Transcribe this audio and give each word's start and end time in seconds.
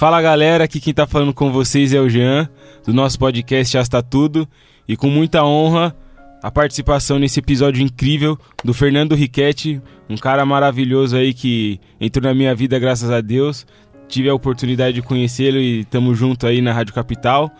Fala 0.00 0.22
galera, 0.22 0.64
aqui 0.64 0.80
quem 0.80 0.94
tá 0.94 1.06
falando 1.06 1.34
com 1.34 1.52
vocês 1.52 1.92
é 1.92 2.00
o 2.00 2.08
Jean, 2.08 2.48
do 2.86 2.94
nosso 2.94 3.18
podcast 3.18 3.76
Está 3.76 4.00
Tudo, 4.00 4.48
e 4.88 4.96
com 4.96 5.10
muita 5.10 5.44
honra 5.44 5.94
a 6.42 6.50
participação 6.50 7.18
nesse 7.18 7.38
episódio 7.38 7.82
incrível 7.82 8.38
do 8.64 8.72
Fernando 8.72 9.14
Riquetti, 9.14 9.78
um 10.08 10.16
cara 10.16 10.46
maravilhoso 10.46 11.18
aí 11.18 11.34
que 11.34 11.78
entrou 12.00 12.24
na 12.24 12.32
minha 12.32 12.54
vida 12.54 12.78
graças 12.78 13.10
a 13.10 13.20
Deus. 13.20 13.66
Tive 14.08 14.30
a 14.30 14.34
oportunidade 14.34 14.94
de 14.94 15.02
conhecê-lo 15.02 15.58
e 15.58 15.80
estamos 15.80 16.16
junto 16.16 16.46
aí 16.46 16.62
na 16.62 16.72
Rádio 16.72 16.94
Capital. 16.94 17.50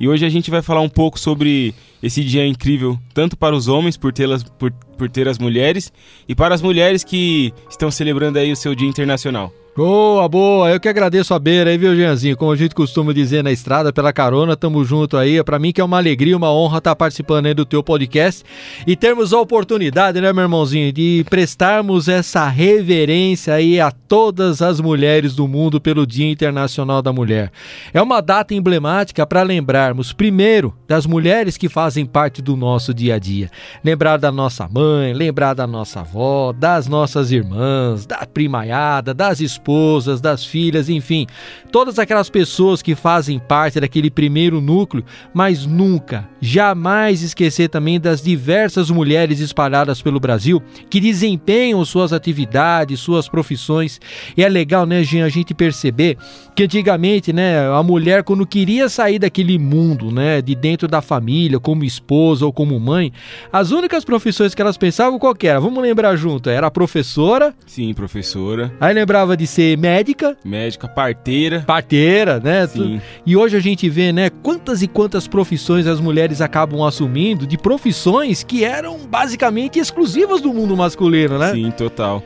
E 0.00 0.08
hoje 0.08 0.24
a 0.24 0.30
gente 0.30 0.50
vai 0.50 0.62
falar 0.62 0.80
um 0.80 0.88
pouco 0.88 1.20
sobre 1.20 1.74
esse 2.02 2.24
dia 2.24 2.46
incrível, 2.46 2.98
tanto 3.12 3.36
para 3.36 3.54
os 3.54 3.68
homens 3.68 3.98
por, 3.98 4.10
tê-las, 4.10 4.42
por, 4.42 4.72
por 5.00 5.08
ter 5.08 5.26
as 5.26 5.38
mulheres 5.38 5.90
e 6.28 6.34
para 6.34 6.54
as 6.54 6.60
mulheres 6.60 7.02
que 7.02 7.54
estão 7.70 7.90
celebrando 7.90 8.38
aí 8.38 8.52
o 8.52 8.56
seu 8.56 8.74
Dia 8.74 8.86
Internacional. 8.86 9.50
Boa, 9.76 10.28
boa. 10.28 10.68
Eu 10.68 10.80
que 10.80 10.88
agradeço 10.88 11.32
a 11.32 11.38
beira 11.38 11.70
aí, 11.70 11.78
viu, 11.78 11.94
Jeanzinho? 11.94 12.36
Como 12.36 12.50
a 12.50 12.56
gente 12.56 12.74
costuma 12.74 13.12
dizer 13.12 13.42
na 13.44 13.52
estrada, 13.52 13.92
pela 13.92 14.12
carona, 14.12 14.56
tamo 14.56 14.84
junto 14.84 15.16
aí. 15.16 15.42
Para 15.44 15.60
mim 15.60 15.72
que 15.72 15.80
é 15.80 15.84
uma 15.84 15.96
alegria, 15.96 16.36
uma 16.36 16.52
honra 16.52 16.78
estar 16.78 16.90
tá 16.90 16.96
participando 16.96 17.46
aí 17.46 17.54
do 17.54 17.64
teu 17.64 17.80
podcast 17.80 18.44
e 18.84 18.96
termos 18.96 19.32
a 19.32 19.38
oportunidade, 19.38 20.20
né, 20.20 20.32
meu 20.32 20.42
irmãozinho, 20.42 20.92
de 20.92 21.24
prestarmos 21.30 22.08
essa 22.08 22.48
reverência 22.48 23.54
aí 23.54 23.80
a 23.80 23.92
todas 23.92 24.60
as 24.60 24.80
mulheres 24.80 25.36
do 25.36 25.46
mundo 25.46 25.80
pelo 25.80 26.04
Dia 26.04 26.28
Internacional 26.28 27.00
da 27.00 27.12
Mulher. 27.12 27.52
É 27.94 28.02
uma 28.02 28.20
data 28.20 28.52
emblemática 28.52 29.24
para 29.24 29.42
lembrarmos, 29.42 30.12
primeiro, 30.12 30.74
das 30.88 31.06
mulheres 31.06 31.56
que 31.56 31.68
fazem 31.68 32.04
parte 32.04 32.42
do 32.42 32.56
nosso 32.56 32.92
dia 32.92 33.14
a 33.14 33.18
dia. 33.20 33.48
Lembrar 33.84 34.16
da 34.16 34.32
nossa 34.32 34.68
mãe, 34.68 34.89
lembrar 35.14 35.54
da 35.54 35.66
nossa 35.66 36.00
avó, 36.00 36.52
das 36.52 36.86
nossas 36.86 37.32
irmãs, 37.32 38.06
da 38.06 38.26
primaiada, 38.26 39.14
das 39.14 39.40
esposas 39.40 39.90
esposas, 40.00 40.20
das 40.20 40.44
filhas, 40.44 40.88
enfim, 40.88 41.26
todas 41.70 41.98
aquelas 41.98 42.30
pessoas 42.30 42.82
que 42.82 42.94
fazem 42.94 43.38
parte 43.38 43.80
daquele 43.80 44.10
primeiro 44.10 44.60
núcleo, 44.60 45.04
mas 45.32 45.66
nunca, 45.66 46.28
jamais 46.40 47.22
esquecer 47.22 47.68
também 47.68 48.00
das 48.00 48.22
diversas 48.22 48.90
mulheres 48.90 49.40
espalhadas 49.40 50.00
pelo 50.02 50.18
Brasil 50.18 50.62
que 50.88 51.00
desempenham 51.00 51.84
suas 51.84 52.12
atividades, 52.12 53.00
suas 53.00 53.28
profissões. 53.28 54.00
E 54.36 54.42
é 54.42 54.48
legal, 54.48 54.86
né, 54.86 55.02
Jean, 55.02 55.24
a 55.24 55.28
gente 55.28 55.54
perceber 55.54 56.16
que 56.54 56.64
antigamente, 56.64 57.32
né, 57.32 57.68
a 57.68 57.82
mulher 57.82 58.24
quando 58.24 58.46
queria 58.46 58.88
sair 58.88 59.18
daquele 59.18 59.58
mundo, 59.58 60.10
né, 60.10 60.42
de 60.42 60.54
dentro 60.54 60.88
da 60.88 61.00
família, 61.00 61.60
como 61.60 61.84
esposa 61.84 62.44
ou 62.44 62.52
como 62.52 62.78
mãe, 62.78 63.12
as 63.52 63.70
únicas 63.70 64.04
profissões 64.04 64.54
que 64.54 64.62
elas 64.62 64.76
pensavam 64.80 65.18
qual 65.18 65.36
era? 65.42 65.60
Vamos 65.60 65.80
lembrar 65.82 66.16
junto, 66.16 66.48
era 66.48 66.70
professora. 66.70 67.54
Sim, 67.66 67.92
professora. 67.92 68.72
Aí 68.80 68.92
lembrava 68.94 69.36
de 69.36 69.46
ser 69.46 69.76
médica. 69.76 70.36
Médica, 70.44 70.88
parteira. 70.88 71.62
Parteira, 71.66 72.40
né? 72.40 72.66
Sim. 72.66 73.00
E 73.24 73.36
hoje 73.36 73.56
a 73.56 73.60
gente 73.60 73.88
vê, 73.88 74.10
né, 74.10 74.30
quantas 74.42 74.82
e 74.82 74.88
quantas 74.88 75.28
profissões 75.28 75.86
as 75.86 76.00
mulheres 76.00 76.40
acabam 76.40 76.82
assumindo 76.82 77.46
de 77.46 77.58
profissões 77.58 78.42
que 78.42 78.64
eram 78.64 78.98
basicamente 79.06 79.78
exclusivas 79.78 80.40
do 80.40 80.52
mundo 80.52 80.76
masculino, 80.76 81.38
né? 81.38 81.52
Sim, 81.52 81.70
total. 81.70 82.22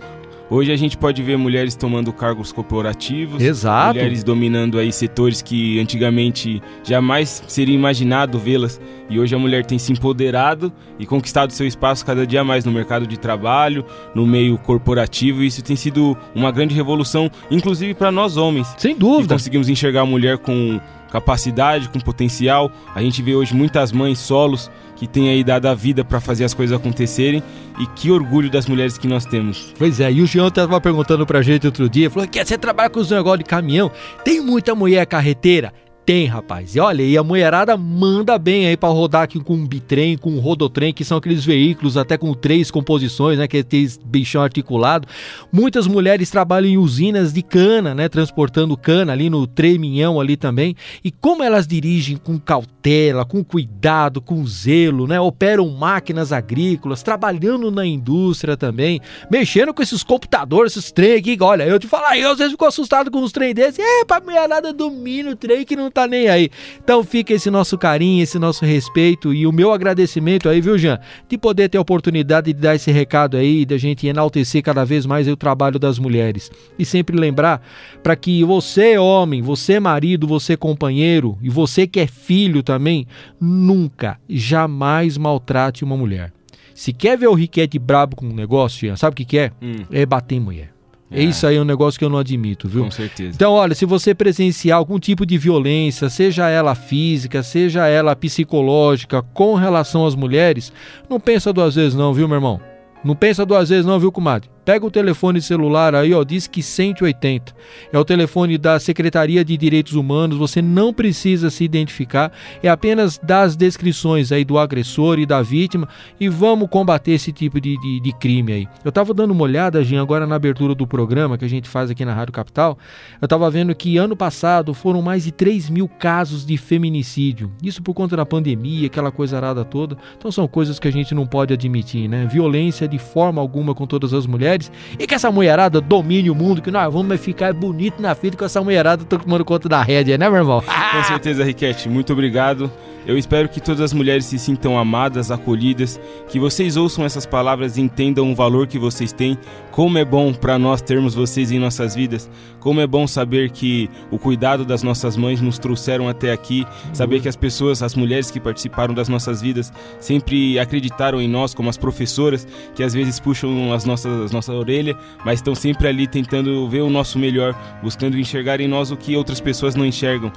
Hoje 0.50 0.70
a 0.70 0.76
gente 0.76 0.96
pode 0.96 1.22
ver 1.22 1.38
mulheres 1.38 1.74
tomando 1.74 2.12
cargos 2.12 2.52
corporativos, 2.52 3.42
Exato. 3.42 3.94
mulheres 3.94 4.22
dominando 4.22 4.78
aí 4.78 4.92
setores 4.92 5.40
que 5.40 5.80
antigamente 5.80 6.62
jamais 6.82 7.42
seria 7.48 7.74
imaginado 7.74 8.38
vê-las. 8.38 8.80
E 9.08 9.18
hoje 9.18 9.34
a 9.34 9.38
mulher 9.38 9.64
tem 9.64 9.78
se 9.78 9.92
empoderado 9.92 10.72
e 10.98 11.06
conquistado 11.06 11.52
seu 11.52 11.66
espaço 11.66 12.04
cada 12.04 12.26
dia 12.26 12.44
mais 12.44 12.64
no 12.64 12.72
mercado 12.72 13.06
de 13.06 13.18
trabalho, 13.18 13.84
no 14.14 14.26
meio 14.26 14.58
corporativo. 14.58 15.42
E 15.42 15.46
isso 15.46 15.62
tem 15.62 15.76
sido 15.76 16.16
uma 16.34 16.50
grande 16.50 16.74
revolução, 16.74 17.30
inclusive 17.50 17.94
para 17.94 18.12
nós 18.12 18.36
homens. 18.36 18.74
Sem 18.76 18.96
dúvida. 18.96 19.34
E 19.34 19.36
conseguimos 19.36 19.68
enxergar 19.68 20.02
a 20.02 20.06
mulher 20.06 20.38
com 20.38 20.78
capacidade, 21.14 21.88
com 21.88 22.00
potencial. 22.00 22.72
A 22.92 23.00
gente 23.00 23.22
vê 23.22 23.36
hoje 23.36 23.54
muitas 23.54 23.92
mães 23.92 24.18
solos 24.18 24.68
que 24.96 25.06
têm 25.06 25.28
aí 25.28 25.44
dado 25.44 25.66
a 25.66 25.74
vida 25.74 26.04
para 26.04 26.20
fazer 26.20 26.44
as 26.44 26.52
coisas 26.52 26.76
acontecerem 26.76 27.42
e 27.78 27.86
que 27.86 28.10
orgulho 28.10 28.50
das 28.50 28.66
mulheres 28.66 28.98
que 28.98 29.06
nós 29.06 29.24
temos. 29.24 29.72
Pois 29.78 30.00
é, 30.00 30.10
e 30.10 30.20
o 30.20 30.26
Jean 30.26 30.48
estava 30.48 30.80
perguntando 30.80 31.24
pra 31.24 31.40
gente 31.40 31.66
outro 31.66 31.88
dia, 31.88 32.10
falou 32.10 32.28
que 32.28 32.44
você 32.44 32.58
trabalha 32.58 32.90
com 32.90 32.98
os 32.98 33.10
negócios 33.10 33.38
de 33.38 33.44
caminhão, 33.44 33.90
tem 34.24 34.40
muita 34.40 34.74
mulher 34.74 35.06
carreteira? 35.06 35.72
Tem, 36.06 36.26
rapaz. 36.26 36.76
E 36.76 36.80
olha, 36.80 37.02
e 37.02 37.16
a 37.16 37.22
mulherada 37.22 37.78
manda 37.78 38.36
bem 38.38 38.66
aí 38.66 38.76
para 38.76 38.90
rodar 38.90 39.22
aqui 39.22 39.40
com 39.40 39.54
um 39.54 39.66
bitrem, 39.66 40.18
com 40.18 40.32
um 40.32 40.38
rodotrem, 40.38 40.92
que 40.92 41.02
são 41.02 41.16
aqueles 41.16 41.46
veículos 41.46 41.96
até 41.96 42.18
com 42.18 42.34
três 42.34 42.70
composições, 42.70 43.38
né, 43.38 43.48
que 43.48 43.64
tem 43.64 43.88
bichão 44.04 44.42
articulado. 44.42 45.08
Muitas 45.50 45.86
mulheres 45.86 46.28
trabalham 46.28 46.68
em 46.68 46.76
usinas 46.76 47.32
de 47.32 47.40
cana, 47.40 47.94
né, 47.94 48.06
transportando 48.06 48.76
cana 48.76 49.14
ali 49.14 49.30
no 49.30 49.46
treminhão 49.46 50.20
ali 50.20 50.36
também. 50.36 50.76
E 51.02 51.10
como 51.10 51.42
elas 51.42 51.66
dirigem 51.66 52.18
com 52.18 52.38
cautela, 52.38 53.24
com 53.24 53.42
cuidado, 53.42 54.20
com 54.20 54.46
zelo, 54.46 55.06
né, 55.06 55.18
operam 55.18 55.70
máquinas 55.70 56.32
agrícolas, 56.32 57.02
trabalhando 57.02 57.70
na 57.70 57.86
indústria 57.86 58.58
também, 58.58 59.00
mexendo 59.30 59.72
com 59.72 59.82
esses 59.82 60.02
computadores, 60.02 60.76
esses 60.76 60.92
trem 60.92 61.14
aqui. 61.14 61.38
Olha, 61.40 61.62
eu 61.62 61.78
te 61.78 61.86
falar, 61.86 62.18
eu 62.18 62.32
às 62.32 62.36
vezes 62.36 62.52
fico 62.52 62.66
assustado 62.66 63.10
com 63.10 63.22
os 63.22 63.32
trem 63.32 63.54
desses. 63.54 63.78
É, 63.78 64.04
pra 64.04 64.20
mulherada 64.20 64.70
domina 64.70 65.30
o 65.30 65.36
trem 65.36 65.64
que 65.64 65.74
não 65.74 65.93
tá 65.94 66.08
nem 66.08 66.28
aí. 66.28 66.50
Então 66.82 67.04
fica 67.04 67.32
esse 67.32 67.48
nosso 67.50 67.78
carinho, 67.78 68.22
esse 68.22 68.38
nosso 68.38 68.64
respeito 68.64 69.32
e 69.32 69.46
o 69.46 69.52
meu 69.52 69.72
agradecimento 69.72 70.48
aí, 70.48 70.60
viu, 70.60 70.76
Jean? 70.76 70.98
De 71.28 71.38
poder 71.38 71.68
ter 71.68 71.78
a 71.78 71.80
oportunidade 71.80 72.52
de 72.52 72.60
dar 72.60 72.74
esse 72.74 72.90
recado 72.90 73.36
aí, 73.36 73.64
da 73.64 73.78
gente 73.78 74.06
enaltecer 74.06 74.62
cada 74.62 74.84
vez 74.84 75.06
mais 75.06 75.28
o 75.28 75.36
trabalho 75.36 75.78
das 75.78 75.98
mulheres. 75.98 76.50
E 76.78 76.84
sempre 76.84 77.16
lembrar 77.16 77.62
para 78.02 78.16
que 78.16 78.42
você, 78.42 78.98
homem, 78.98 79.40
você, 79.40 79.78
marido, 79.78 80.26
você, 80.26 80.56
companheiro 80.56 81.38
e 81.40 81.48
você 81.48 81.86
que 81.86 82.00
é 82.00 82.06
filho 82.06 82.62
também, 82.62 83.06
nunca, 83.40 84.18
jamais 84.28 85.16
maltrate 85.16 85.84
uma 85.84 85.96
mulher. 85.96 86.32
Se 86.74 86.92
quer 86.92 87.16
ver 87.16 87.28
o 87.28 87.34
Riquete 87.34 87.78
brabo 87.78 88.16
com 88.16 88.26
um 88.26 88.34
negócio, 88.34 88.80
Jean, 88.80 88.96
sabe 88.96 89.12
o 89.12 89.16
que, 89.16 89.24
que 89.24 89.38
é? 89.38 89.52
Hum. 89.62 89.84
É 89.92 90.04
bater 90.04 90.34
em 90.34 90.40
mulher. 90.40 90.73
É. 91.14 91.22
Isso 91.22 91.46
aí 91.46 91.56
é 91.56 91.60
um 91.60 91.64
negócio 91.64 91.98
que 91.98 92.04
eu 92.04 92.10
não 92.10 92.18
admito, 92.18 92.68
viu? 92.68 92.84
Com 92.84 92.90
certeza. 92.90 93.32
Então, 93.34 93.52
olha, 93.52 93.74
se 93.74 93.86
você 93.86 94.14
presenciar 94.14 94.78
algum 94.78 94.98
tipo 94.98 95.24
de 95.24 95.38
violência, 95.38 96.08
seja 96.08 96.48
ela 96.48 96.74
física, 96.74 97.42
seja 97.42 97.86
ela 97.86 98.16
psicológica, 98.16 99.22
com 99.22 99.54
relação 99.54 100.04
às 100.04 100.14
mulheres, 100.14 100.72
não 101.08 101.20
pensa 101.20 101.52
duas 101.52 101.74
vezes 101.74 101.94
não, 101.94 102.12
viu, 102.12 102.26
meu 102.26 102.36
irmão? 102.36 102.60
Não 103.04 103.14
pensa 103.14 103.44
duas 103.44 103.68
vezes 103.68 103.84
não, 103.84 104.00
viu, 104.00 104.10
comadre? 104.10 104.50
Pega 104.64 104.86
o 104.86 104.90
telefone 104.90 105.42
celular 105.42 105.94
aí, 105.94 106.14
ó, 106.14 106.24
diz 106.24 106.46
que 106.46 106.62
180. 106.62 107.54
É 107.92 107.98
o 107.98 108.04
telefone 108.04 108.56
da 108.56 108.80
Secretaria 108.80 109.44
de 109.44 109.56
Direitos 109.58 109.92
Humanos, 109.92 110.38
você 110.38 110.62
não 110.62 110.92
precisa 110.92 111.50
se 111.50 111.64
identificar, 111.64 112.32
é 112.62 112.68
apenas 112.70 113.18
dar 113.22 113.42
as 113.42 113.56
descrições 113.56 114.32
aí 114.32 114.42
do 114.42 114.58
agressor 114.58 115.18
e 115.18 115.26
da 115.26 115.42
vítima 115.42 115.86
e 116.18 116.30
vamos 116.30 116.68
combater 116.70 117.12
esse 117.12 117.30
tipo 117.30 117.60
de, 117.60 117.78
de, 117.78 118.00
de 118.00 118.12
crime 118.14 118.52
aí. 118.52 118.68
Eu 118.82 118.90
tava 118.90 119.12
dando 119.12 119.32
uma 119.32 119.42
olhada, 119.42 119.84
Jean, 119.84 120.00
agora 120.00 120.26
na 120.26 120.36
abertura 120.36 120.74
do 120.74 120.86
programa 120.86 121.36
que 121.36 121.44
a 121.44 121.48
gente 121.48 121.68
faz 121.68 121.90
aqui 121.90 122.04
na 122.04 122.14
Rádio 122.14 122.32
Capital, 122.32 122.78
eu 123.20 123.28
tava 123.28 123.50
vendo 123.50 123.74
que 123.74 123.98
ano 123.98 124.16
passado 124.16 124.72
foram 124.72 125.02
mais 125.02 125.24
de 125.24 125.32
3 125.32 125.68
mil 125.68 125.88
casos 125.88 126.46
de 126.46 126.56
feminicídio. 126.56 127.52
Isso 127.62 127.82
por 127.82 127.92
conta 127.92 128.16
da 128.16 128.24
pandemia, 128.24 128.86
aquela 128.86 129.12
coisa 129.12 129.36
arada 129.36 129.62
toda. 129.62 129.98
Então 130.16 130.32
são 130.32 130.48
coisas 130.48 130.78
que 130.78 130.88
a 130.88 130.92
gente 130.92 131.14
não 131.14 131.26
pode 131.26 131.52
admitir, 131.52 132.08
né? 132.08 132.26
Violência 132.26 132.88
de 132.88 132.98
forma 132.98 133.42
alguma 133.42 133.74
com 133.74 133.86
todas 133.86 134.14
as 134.14 134.26
mulheres 134.26 134.53
e 134.98 135.06
que 135.06 135.14
essa 135.14 135.30
mulherada 135.30 135.80
domine 135.80 136.30
o 136.30 136.34
mundo, 136.34 136.62
que 136.62 136.70
nós 136.70 136.92
vamos 136.92 137.20
ficar 137.20 137.52
bonito 137.52 138.00
na 138.00 138.14
fita 138.14 138.36
com 138.36 138.44
essa 138.44 138.62
mulherada 138.62 139.04
tomando 139.04 139.44
conta 139.44 139.68
da 139.68 139.82
rédea, 139.82 140.18
né, 140.18 140.28
meu 140.28 140.38
irmão? 140.38 140.62
Com 140.62 141.04
certeza, 141.04 141.44
Riquete. 141.44 141.88
Muito 141.88 142.12
obrigado. 142.12 142.70
Eu 143.06 143.18
espero 143.18 143.50
que 143.50 143.60
todas 143.60 143.82
as 143.82 143.92
mulheres 143.92 144.24
se 144.24 144.38
sintam 144.38 144.78
amadas, 144.78 145.30
acolhidas, 145.30 146.00
que 146.28 146.38
vocês 146.38 146.74
ouçam 146.74 147.04
essas 147.04 147.26
palavras 147.26 147.76
e 147.76 147.82
entendam 147.82 148.32
o 148.32 148.34
valor 148.34 148.66
que 148.66 148.78
vocês 148.78 149.12
têm. 149.12 149.36
Como 149.70 149.98
é 149.98 150.04
bom 150.04 150.32
para 150.32 150.58
nós 150.58 150.80
termos 150.80 151.14
vocês 151.14 151.52
em 151.52 151.58
nossas 151.58 151.94
vidas. 151.94 152.30
Como 152.60 152.80
é 152.80 152.86
bom 152.86 153.06
saber 153.06 153.50
que 153.50 153.90
o 154.10 154.18
cuidado 154.18 154.64
das 154.64 154.82
nossas 154.82 155.18
mães 155.18 155.38
nos 155.42 155.58
trouxeram 155.58 156.08
até 156.08 156.32
aqui. 156.32 156.66
Saber 156.94 157.20
que 157.20 157.28
as 157.28 157.36
pessoas, 157.36 157.82
as 157.82 157.94
mulheres 157.94 158.30
que 158.30 158.40
participaram 158.40 158.94
das 158.94 159.08
nossas 159.08 159.42
vidas, 159.42 159.70
sempre 160.00 160.58
acreditaram 160.58 161.20
em 161.20 161.28
nós, 161.28 161.52
como 161.52 161.68
as 161.68 161.76
professoras, 161.76 162.48
que 162.74 162.82
às 162.82 162.94
vezes 162.94 163.20
puxam 163.20 163.70
as 163.74 163.84
nossas, 163.84 164.22
as 164.22 164.32
nossa 164.32 164.54
orelha, 164.54 164.96
mas 165.26 165.40
estão 165.40 165.54
sempre 165.54 165.88
ali 165.88 166.06
tentando 166.06 166.66
ver 166.70 166.80
o 166.80 166.88
nosso 166.88 167.18
melhor, 167.18 167.54
buscando 167.82 168.18
enxergar 168.18 168.62
em 168.62 168.68
nós 168.68 168.90
o 168.90 168.96
que 168.96 169.14
outras 169.14 169.40
pessoas 169.40 169.74
não 169.74 169.84
enxergam. 169.84 170.32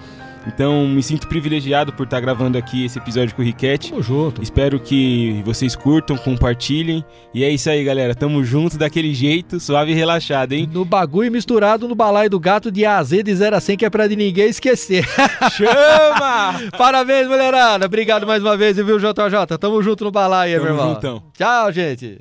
Então, 0.48 0.88
me 0.88 1.04
sinto 1.04 1.28
privilegiado 1.28 1.92
por 1.94 2.04
estar 2.06 2.20
gravando 2.20 2.58
aqui 2.58 2.86
esse 2.86 2.98
episódio 2.98 3.36
com 3.36 3.42
o 3.42 3.46
Riquete. 3.46 3.90
Tamo 3.90 4.02
junto. 4.02 4.42
Espero 4.42 4.80
que 4.80 5.42
vocês 5.46 5.76
curtam, 5.76 6.18
compartilhem. 6.18 7.04
E 7.34 7.44
é 7.44 7.50
isso 7.50 7.70
aí, 7.70 7.84
galera. 7.84 8.16
Tamo 8.16 8.44
junto 8.44 8.78
daquele 8.78 9.14
jeito, 9.14 9.60
suave 9.60 9.92
e 9.92 9.96
relaxado, 9.96 10.54
hein? 10.54 10.70
No 10.72 10.86
bagulho 10.86 11.32
misturado 11.32 11.88
no 11.88 11.94
balaio 11.96 12.30
do 12.30 12.40
gato 12.40 12.72
de 12.72 12.86
A 12.86 12.98
a 12.98 13.04
Z 13.04 13.24
de 13.24 13.36
0 13.36 13.56
a 13.56 13.60
100, 13.60 13.78
que 13.78 13.86
é 13.86 13.90
pra 13.90 14.08
de 14.08 14.16
ninguém 14.16 14.48
esquecer. 14.50 15.06
Chama! 15.52 16.70
Parabéns, 16.78 17.28
mulherada. 17.28 17.86
Obrigado 17.86 18.26
mais 18.26 18.42
uma 18.42 18.56
vez, 18.56 18.78
viu, 18.78 18.98
JJ? 18.98 19.58
Tamo 19.60 19.82
junto 19.84 20.06
no 20.06 20.12
balaio, 20.12 20.56
Tamo 20.60 20.66
meu 20.66 20.74
irmão. 20.76 20.94
juntão. 20.96 21.24
Tchau, 21.38 21.72
gente. 21.72 22.20